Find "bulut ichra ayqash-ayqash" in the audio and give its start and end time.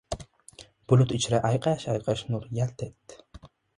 0.93-2.25